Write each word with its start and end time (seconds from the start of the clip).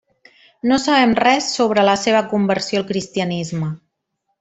No 0.71 0.79
sabem 0.83 1.13
res 1.21 1.51
sobre 1.59 1.85
la 1.91 1.95
seva 2.07 2.25
conversió 2.35 2.83
al 2.85 2.91
cristianisme. 2.95 3.75